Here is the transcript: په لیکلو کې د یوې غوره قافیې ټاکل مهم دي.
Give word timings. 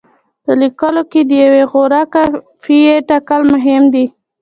په 0.43 0.51
لیکلو 0.61 1.01
کې 1.11 1.21
د 1.29 1.31
یوې 1.45 1.63
غوره 1.71 2.01
قافیې 2.13 2.95
ټاکل 3.09 3.41
مهم 3.53 3.83
دي. 3.93 4.05